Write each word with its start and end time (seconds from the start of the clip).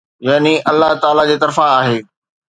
يعني 0.27 0.61
الله 0.69 0.93
تعاليٰ 0.99 1.25
جي 1.29 1.37
طرفان 1.37 1.69
آهي. 1.83 2.03